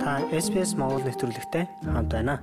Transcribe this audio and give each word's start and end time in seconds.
Та 0.00 0.24
SPS 0.32 0.80
Монгол 0.80 1.04
нэвтрүүлэгтэй 1.04 1.64
хамт 1.84 2.08
байна. 2.08 2.40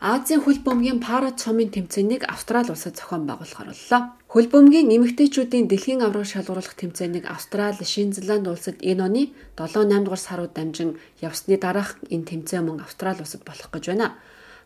Азийн 0.00 0.40
хөл 0.40 0.56
бөмбөгийн 0.64 0.96
пара 0.96 1.28
цомын 1.36 1.68
тэмцээнийг 1.68 2.24
Австрали 2.24 2.72
улсад 2.72 2.96
зохион 2.96 3.28
байгуулахар 3.28 3.68
боллоо. 3.68 4.00
Хөл 4.32 4.48
бөмбөгийн 4.48 4.88
эмэгтэйчүүдийн 4.96 5.68
дэлхийн 5.68 6.00
авраг 6.00 6.24
шалгаруулах 6.24 6.72
тэмцээнийг 6.72 7.28
Австрали, 7.28 7.84
Шинэ 7.84 8.16
Зеланд 8.16 8.48
улсад 8.48 8.80
энэ 8.80 9.04
оны 9.04 9.22
7-8 9.60 10.08
дугаар 10.08 10.22
сарууд 10.24 10.52
дамжин 10.56 10.96
явсны 11.20 11.60
дараах 11.60 12.00
энэ 12.08 12.24
тэмцээн 12.32 12.64
мөн 12.64 12.80
Австрали 12.80 13.20
улсад 13.20 13.44
болох 13.44 13.68
гэж 13.68 13.84
байна. 13.92 14.16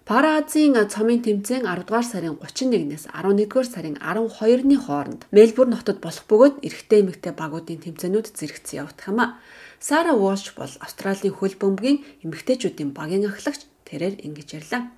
Пара 0.04 0.42
Азийн 0.42 0.74
цомын 0.90 1.22
тэмцээн 1.22 1.62
10 1.62 1.86
дугаар 1.86 2.02
сарын 2.02 2.34
31-ээс 2.42 3.06
11 3.14 3.46
дугаар 3.46 3.68
сарын 3.70 3.96
12-ны 4.02 4.76
хооронд 4.82 5.22
Мельбурн 5.30 5.78
хотод 5.78 6.02
болох 6.02 6.26
бөгөөд 6.26 6.54
эрэгтэй 6.66 7.06
эмэгтэй 7.06 7.30
багуудын 7.38 7.78
тэмцээнүүд 7.86 8.26
зэрэгцэн 8.34 8.78
явагдах 8.82 9.08
юм 9.14 9.18
а. 9.22 9.38
Сара 9.78 10.10
Волш 10.18 10.58
бол 10.58 10.74
Австралийн 10.82 11.30
хөл 11.38 11.54
бөмбөгийн 11.54 12.02
эмэгтэйчүүдийн 12.26 12.90
багийн 12.90 13.30
ахлагч 13.30 13.62
тэрээр 13.92 14.24
ингэж 14.24 14.48
ярьлаа. 14.56 14.88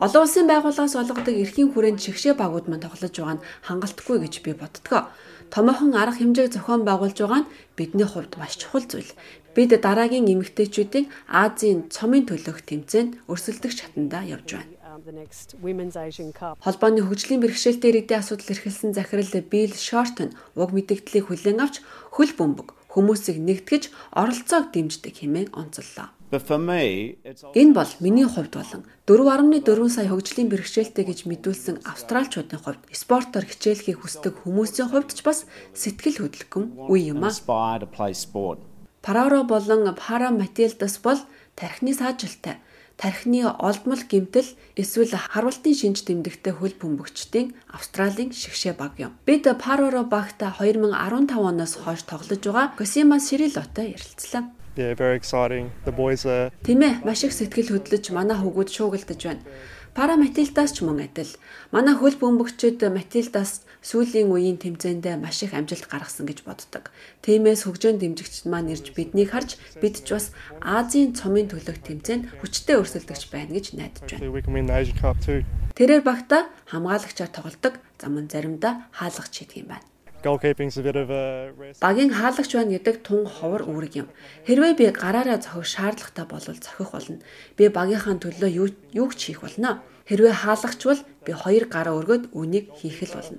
Олон 0.00 0.22
улсын 0.24 0.48
байгууллагаас 0.48 0.96
олгодог 0.96 1.36
эрхийн 1.36 1.68
хүрээнд 1.76 2.00
шигшээ 2.00 2.34
багууд 2.40 2.72
мань 2.72 2.80
тоглож 2.80 3.12
байгаа 3.12 3.36
нь 3.36 3.44
хангалтгүй 3.68 4.16
гэж 4.24 4.34
би 4.40 4.56
боддгоо. 4.56 5.12
Томоохон 5.52 5.92
арга 5.92 6.16
хэмжээг 6.16 6.56
зохион 6.56 6.88
байгуулж 6.88 7.20
байгаа 7.20 7.44
нь 7.44 7.50
бидний 7.76 8.08
хувьд 8.08 8.32
маш 8.40 8.56
чухал 8.56 8.88
зүйл. 8.88 9.12
Бид 9.52 9.76
дараагийн 9.76 10.30
эмэгтэйчүүдийг 10.32 11.06
Азийн 11.28 11.92
цомын 11.92 12.24
төлөөх 12.24 12.64
тэмцээнд 12.64 13.12
өрсөлдөх 13.28 13.72
шатандаа 13.76 14.24
явж 14.24 14.48
байна. 14.56 14.72
Холбооны 16.64 17.00
хөгжлийн 17.04 17.42
бэрхшээлтэй 17.42 17.90
иргэдийн 17.90 18.20
асуудал 18.20 18.52
эрхэлсэн 18.54 18.92
захирал 18.96 19.32
Билл 19.52 19.76
Шортон 19.76 20.30
уг 20.56 20.70
мэдээллийг 20.74 21.24
хүлээн 21.28 21.62
авч 21.64 21.80
хөл 22.12 22.32
бөмбөг 22.34 22.77
хүмүүсийг 22.92 23.36
нэгтгэж 23.38 23.82
оролцоог 24.16 24.72
дэмждэг 24.72 25.14
хэмээн 25.20 25.48
онцоллоо. 25.52 26.08
Энэ 26.28 27.72
бол 27.72 27.92
миний 28.04 28.28
хувьд 28.28 28.52
болон 28.52 28.82
4.4 29.08 29.88
сая 29.88 30.08
хөгжлийн 30.12 30.52
бэрхшээлтэй 30.52 31.04
гэж 31.08 31.24
мэдүүлсэн 31.24 31.76
австралчуудын 31.88 32.60
хувьд 32.60 32.84
спортоор 32.92 33.48
хичээлхийг 33.48 34.04
хүсдэг 34.04 34.44
хүмүүсийн 34.44 34.92
хувьд 34.92 35.16
ч 35.16 35.24
бас 35.24 35.48
сэтгэл 35.72 36.28
хөдлөмж 36.28 36.92
үе 36.92 37.16
юм 37.16 37.24
аа. 37.24 37.32
Параро 39.00 39.40
болон 39.48 39.88
Пара 39.96 40.28
Матилдас 40.28 41.00
бол 41.00 41.20
тархины 41.56 41.96
саажилтай 41.96 42.60
тархины 42.98 43.46
олдмол 43.46 44.02
гэмтэл 44.10 44.48
эсвэл 44.74 45.14
харуултын 45.14 45.74
шинж 45.80 46.02
тэмдэгтэй 46.02 46.52
хөл 46.58 46.74
бөмбөгчдийн 46.82 47.54
Австралийн 47.70 48.34
шигшээ 48.34 48.74
баг 48.74 48.98
юм. 48.98 49.14
Бид 49.22 49.46
Пароро 49.62 50.02
багта 50.02 50.50
2015 50.58 51.38
оноос 51.38 51.74
хойш 51.78 52.02
тоглож 52.02 52.42
байгаа 52.42 52.74
Косима 52.74 53.22
Сирилотой 53.22 53.94
ярилцлаа. 53.94 54.50
Yeah, 54.78 54.94
very 54.94 55.16
exciting. 55.16 55.70
The 55.86 55.94
boys 55.94 56.22
are 56.26 56.50
Тэмээ 56.66 57.06
маш 57.06 57.22
их 57.22 57.32
сэтгэл 57.34 57.78
хөдлөж 57.78 58.10
манай 58.10 58.38
хөгүүд 58.38 58.68
шуугилдаж 58.70 59.20
байна. 59.26 59.42
Пара 59.98 60.14
Матилдас 60.14 60.70
ч 60.78 60.86
мөн 60.86 61.10
адил. 61.10 61.26
Манай 61.74 61.98
хөл 61.98 62.14
бөмбөгчд 62.22 62.86
Матилдас 62.86 63.66
сүүлийн 63.82 64.30
үеийн 64.30 64.54
тэмцээндээ 64.62 65.18
маш 65.18 65.42
их 65.42 65.58
амжилт 65.58 65.90
гаргасан 65.90 66.22
гэж 66.22 66.46
боддог. 66.46 66.94
Тиймээс 67.26 67.66
хөгжөөн 67.66 67.98
дэмжигчд 67.98 68.46
маань 68.46 68.70
ирж 68.70 68.94
биднийг 68.94 69.34
харж 69.34 69.58
бид 69.82 70.06
ч 70.06 70.14
бас 70.14 70.30
Азийн 70.62 71.18
цомын 71.18 71.50
төлөөх 71.50 71.82
тэмцээнд 71.82 72.30
хүчтэй 72.38 72.78
өрсөлдөгч 72.78 73.26
байна 73.34 73.50
гэж 73.58 73.74
найдаж 73.74 74.06
байна. 74.06 75.42
Тэрээр 75.74 76.02
багта 76.06 76.46
хамгаалагчаар 76.70 77.34
тоглодог 77.34 77.82
зам 77.98 78.22
заримдаа 78.30 78.86
хаалгач 78.94 79.34
хийдэг 79.34 79.66
юм 79.66 79.74
байна. 79.74 79.97
Багийн 81.80 82.10
хаалгач 82.10 82.50
байна 82.54 82.74
гэдэг 82.74 82.96
тун 83.06 83.22
ховор 83.26 83.62
үүрэг 83.70 83.94
юм. 84.02 84.08
Хэрвээ 84.46 84.74
би 84.74 84.86
гараараа 84.90 85.38
зохих 85.38 85.66
шаардлагатай 85.66 86.26
бол 86.26 86.42
зохих 86.42 86.90
болно. 86.90 87.18
Би 87.54 87.64
багийнхаа 87.70 88.18
төлөө 88.18 88.50
юу 88.98 89.08
ч 89.14 89.30
хийх 89.30 89.46
болно. 89.46 89.82
Хэрвээ 90.10 90.34
хаалгач 90.42 90.80
бол 90.82 91.00
би 91.22 91.32
хоёр 91.32 91.64
гараа 91.70 91.94
өргөд 91.94 92.34
үнийг 92.34 92.74
хийх 92.74 92.98
л 93.06 93.14
болно. 93.14 93.38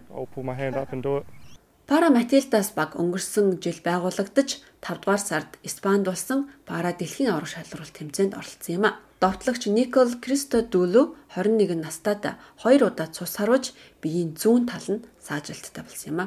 Пара 1.90 2.12
Матилдас 2.14 2.70
баг 2.78 2.94
өнгөрсөн 3.02 3.58
жил 3.66 3.80
байгуулагдаж 3.82 4.62
5 4.86 5.02
дугаар 5.02 5.18
сард 5.18 5.58
Испанд 5.66 6.06
болсон 6.06 6.46
Пара 6.70 6.94
дэлхийн 6.94 7.34
аврах 7.34 7.50
шалралт 7.50 7.98
тэмцээнд 7.98 8.38
оролцсон 8.38 8.76
юм 8.78 8.86
а. 8.86 9.02
Довтлогч 9.18 9.66
Никол 9.74 10.22
Кристодүлү 10.22 11.18
21 11.34 11.82
настайд 11.82 12.38
хоёр 12.62 12.94
удаа 12.94 13.10
цус 13.10 13.42
харуулж 13.42 13.74
биеийн 14.06 14.38
зүүн 14.38 14.70
тал 14.70 14.86
нь 14.86 15.02
саажилттай 15.18 15.82
болсон 15.82 16.10
юм 16.14 16.20
а. 16.22 16.26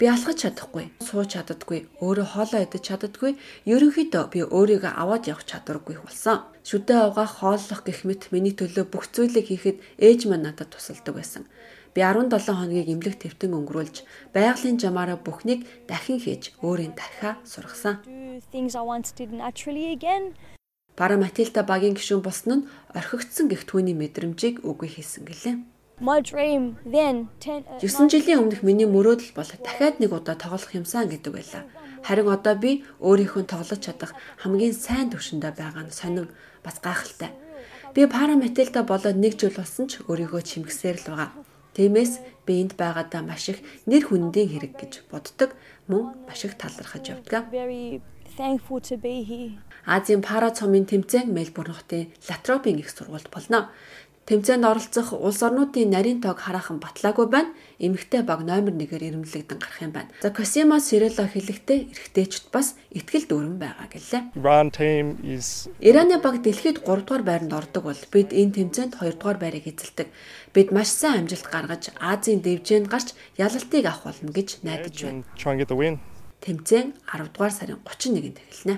Би 0.00 0.06
алхаж 0.08 0.48
чадахгүй, 0.48 0.88
сууж 1.04 1.36
чаддаггүй, 1.36 1.92
өөрөө 2.00 2.26
хоолоо 2.32 2.64
идэж 2.64 2.82
чаддаггүй, 2.88 3.36
ерөнхийдөө 3.68 4.24
би 4.32 4.48
өөрийгөө 4.48 4.92
аваад 4.96 5.28
явах 5.28 5.44
чадваргүй 5.44 5.96
болсон. 6.00 6.40
Шүдэ 6.64 7.12
угаах, 7.12 7.40
хооллох 7.40 7.84
гэх 7.84 8.08
мэт 8.08 8.32
миний 8.32 8.52
төлөө 8.56 8.84
бүх 8.88 9.12
зүйлийг 9.12 9.48
хийхэд 9.48 9.80
ээж 10.00 10.20
маань 10.28 10.44
надад 10.48 10.72
тусалдаг 10.72 11.16
байсан. 11.16 11.44
Би 11.98 12.06
17 12.06 12.30
хоногийг 12.30 12.86
эмнэлэг 12.94 13.18
твтэн 13.18 13.58
өнгөрүүлж 13.58 14.06
байгалийн 14.30 14.78
жамаараа 14.78 15.18
бүхнийг 15.18 15.66
дахин 15.90 16.22
хийж 16.22 16.54
өөрийн 16.62 16.94
тархиа 16.94 17.42
сургасан. 17.42 17.98
Пара 20.94 21.18
Матилда 21.18 21.66
багийн 21.66 21.98
гишүүн 21.98 22.22
болсон 22.22 22.54
нь 22.54 22.66
орхигдсон 22.94 23.50
гих 23.50 23.66
түүний 23.66 23.98
мэдрэмжийг 23.98 24.62
үгүй 24.62 24.94
хийсэн 24.94 25.26
гэлээ. 25.26 25.56
My 25.98 26.22
dream 26.22 26.78
then 26.86 27.34
10 27.42 27.66
uh, 27.66 27.82
9 27.82 28.14
жилийн 28.14 28.46
өмнөх 28.46 28.62
миний 28.62 28.86
мөрөөдөл 28.86 29.34
бол 29.34 29.50
дахиад 29.50 29.98
нэг 29.98 30.14
удаа 30.14 30.38
тоглох 30.38 30.70
юмсан 30.70 31.10
гэдэг 31.10 31.34
байлаа. 31.34 31.66
Харин 32.06 32.30
одоо 32.30 32.54
би 32.54 32.86
өөрийнхөө 33.02 33.42
тоглож 33.50 33.82
чадах 33.82 34.14
хамгийн 34.38 34.70
сайн 34.70 35.10
төвшөндөө 35.10 35.50
байгаа 35.50 35.82
нь 35.82 35.90
сонин 35.90 36.30
бас 36.62 36.78
гайхалтай. 36.78 37.34
Би 37.90 38.06
Пара 38.06 38.38
Матилда 38.38 38.86
болоод 38.86 39.18
нэг 39.18 39.34
жил 39.34 39.50
болсон 39.50 39.90
ч 39.90 39.98
өөрийгөө 40.06 40.42
чимгсээр 40.46 41.02
л 41.02 41.10
байгаа. 41.10 41.47
Тиймээс 41.78 42.18
би 42.42 42.58
энд 42.58 42.74
байгаадаа 42.74 43.22
маш 43.22 43.54
их 43.54 43.62
нэр 43.86 44.10
хүндийн 44.10 44.50
хэрэг 44.50 44.74
гэж 44.82 44.92
боддог 45.14 45.54
мөн 45.86 46.26
маш 46.26 46.42
их 46.42 46.58
талархаж 46.58 47.14
явдаг. 47.14 47.46
Азийн 49.86 50.18
пара 50.18 50.50
цомын 50.50 50.90
тэмцээн 50.90 51.30
Мельбурн 51.30 51.78
хотын 51.78 52.10
Латропийн 52.26 52.82
их 52.82 52.90
сургуульд 52.90 53.30
болно. 53.30 53.70
Тэмцээнд 54.28 54.60
оролцох 54.68 55.16
улс 55.16 55.40
орнуудын 55.40 55.88
нарийн 55.88 56.20
тоог 56.20 56.36
хараахан 56.36 56.76
батлаагүй 56.84 57.32
байна. 57.32 57.56
Эмэгтэй 57.80 58.20
баг 58.20 58.44
номер 58.44 58.76
1-ээр 58.76 59.16
ирэмлэгдэн 59.16 59.56
гарах 59.56 59.80
юм 59.80 59.92
байна. 59.96 60.12
За 60.20 60.28
Косима 60.28 60.84
Сирело 60.84 61.24
хэлэхдээ 61.24 61.88
эрэгтэйчд 61.88 62.52
бас 62.52 62.76
ихтгэл 62.92 63.24
дүүрэн 63.24 63.56
байгаа 63.56 63.88
гэлээ. 63.88 64.36
Ираны 65.80 66.20
баг 66.20 66.44
дэлхийд 66.44 66.84
3 66.84 67.08
дугаар 67.08 67.24
байранд 67.24 67.56
ордог 67.56 67.88
бол 67.88 68.02
бид 68.12 68.36
энэ 68.36 68.68
тэмцээнд 68.68 69.00
2 69.00 69.16
дугаар 69.16 69.40
байрыг 69.40 69.64
эзэлдэг. 69.64 70.12
Бид 70.52 70.76
маш 70.76 70.92
сайн 70.92 71.24
амжилт 71.24 71.48
гаргаж 71.48 71.88
Азийн 71.96 72.44
дэвжээнд 72.44 72.92
гарч 72.92 73.16
ялалтыг 73.40 73.88
авах 73.88 74.12
болно 74.12 74.28
гэж 74.28 74.60
найдаж 74.60 74.96
байна. 75.08 75.24
Тэмцээн 76.44 77.00
10 77.00 77.32
дугаар 77.32 77.52
сарын 77.56 77.80
31-нд 77.80 78.36
эхэлнэ. 78.44 78.76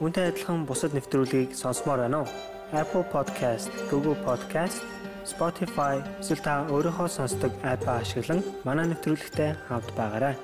Үүнтэй 0.00 0.32
адилхан 0.32 0.64
бусад 0.64 0.96
нэвтрүүлгийг 0.96 1.52
сонсомоор 1.52 2.08
байна 2.08 2.24
уу? 2.24 2.61
Apple 2.72 3.04
Podcast, 3.12 3.68
Google 3.90 4.16
Podcast, 4.24 4.80
Spotify 5.28 6.00
эсвэл 6.18 6.40
та 6.40 6.54
өөрийнхөө 6.72 7.08
сонсдог 7.12 7.52
апп 7.62 7.84
ашиглан 7.84 8.40
манай 8.64 8.88
нэвтрүүлэгтэй 8.88 9.50
хавд 9.68 9.92
байгаарай. 9.92 10.34